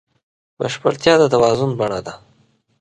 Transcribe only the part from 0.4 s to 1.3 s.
بشپړتیا د